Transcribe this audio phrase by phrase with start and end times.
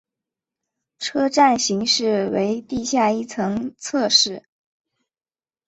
[0.97, 4.43] 车站型式为地下一层侧式。